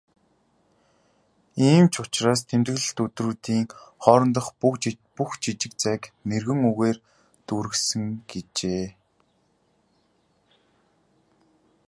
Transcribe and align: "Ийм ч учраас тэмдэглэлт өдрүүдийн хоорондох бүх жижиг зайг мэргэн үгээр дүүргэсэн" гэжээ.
"Ийм 1.69 1.85
ч 1.91 1.95
учраас 2.03 2.41
тэмдэглэлт 2.49 2.97
өдрүүдийн 3.05 3.65
хоорондох 4.03 4.47
бүх 5.19 5.31
жижиг 5.43 5.73
зайг 5.83 6.01
мэргэн 6.27 6.59
үгээр 6.69 6.97
дүүргэсэн" 7.47 8.03
гэжээ. 8.29 8.87